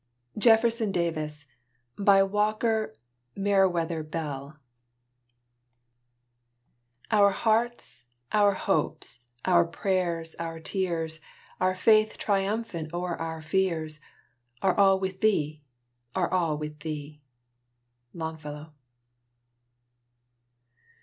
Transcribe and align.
JEFFERSON 0.35 0.91
DAVIS 0.91 1.45
"Our 2.07 2.93
hearts, 7.11 8.03
our 8.31 8.53
hopes, 8.53 9.25
our 9.45 9.65
prayers, 9.67 10.35
our 10.39 10.59
tears, 10.59 11.19
Our 11.59 11.75
faith 11.75 12.17
triumphant 12.17 12.91
o'er 12.95 13.15
our 13.15 13.41
fears, 13.43 13.99
Are 14.63 14.75
all 14.75 14.99
with 14.99 15.21
thee, 15.21 15.61
are 16.15 16.33
all 16.33 16.57
with 16.57 16.79
thee." 16.79 17.21
LONGFELLOW. 18.15 18.73